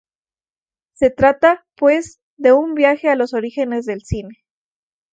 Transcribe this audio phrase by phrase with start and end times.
[0.95, 4.43] Se trata pues de un viaje a los orígenes del cine.